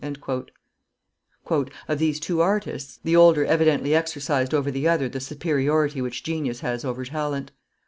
[Illustration: 0.03 0.47
Lebrun 1.45 1.65
674] 1.67 1.93
"Of 1.93 1.99
these 1.99 2.19
two 2.19 2.41
artists, 2.41 2.99
the 3.03 3.15
older 3.15 3.45
evidently 3.45 3.93
exercised 3.93 4.51
over 4.51 4.71
the 4.71 4.87
other 4.87 5.07
the 5.07 5.19
superiority 5.19 6.01
which 6.01 6.23
genius 6.23 6.61
has 6.61 6.83
over 6.83 7.05
talent. 7.05 7.51